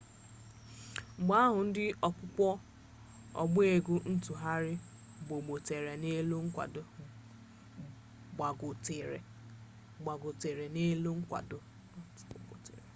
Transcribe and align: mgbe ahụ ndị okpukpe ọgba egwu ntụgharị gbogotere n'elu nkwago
mgbe 1.19 1.35
ahụ 1.45 1.57
ndị 1.67 1.83
okpukpe 2.07 2.45
ọgba 3.41 3.61
egwu 3.73 3.93
ntụgharị 4.11 4.73
gbogotere 10.09 10.65
n'elu 10.73 11.09
nkwago 11.17 11.59